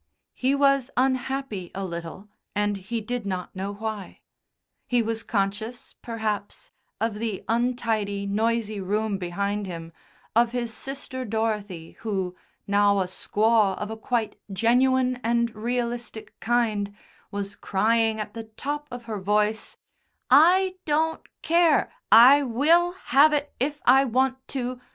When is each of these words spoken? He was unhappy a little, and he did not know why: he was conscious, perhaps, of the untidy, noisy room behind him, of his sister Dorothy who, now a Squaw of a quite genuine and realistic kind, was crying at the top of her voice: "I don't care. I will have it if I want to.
He 0.33 0.55
was 0.55 0.89
unhappy 0.97 1.69
a 1.75 1.85
little, 1.85 2.27
and 2.55 2.75
he 2.75 3.01
did 3.01 3.23
not 3.23 3.55
know 3.55 3.71
why: 3.71 4.21
he 4.87 5.03
was 5.03 5.21
conscious, 5.21 5.93
perhaps, 6.01 6.71
of 6.99 7.19
the 7.19 7.43
untidy, 7.47 8.25
noisy 8.25 8.79
room 8.81 9.19
behind 9.19 9.67
him, 9.67 9.93
of 10.35 10.53
his 10.53 10.73
sister 10.73 11.23
Dorothy 11.23 11.97
who, 11.99 12.35
now 12.65 12.97
a 12.99 13.05
Squaw 13.05 13.77
of 13.77 13.91
a 13.91 13.95
quite 13.95 14.37
genuine 14.51 15.17
and 15.23 15.55
realistic 15.55 16.33
kind, 16.39 16.95
was 17.29 17.55
crying 17.55 18.19
at 18.19 18.33
the 18.33 18.45
top 18.45 18.87
of 18.89 19.03
her 19.03 19.19
voice: 19.19 19.77
"I 20.31 20.77
don't 20.83 21.21
care. 21.43 21.93
I 22.11 22.41
will 22.41 22.93
have 23.05 23.33
it 23.33 23.53
if 23.59 23.79
I 23.85 24.05
want 24.05 24.47
to. 24.47 24.81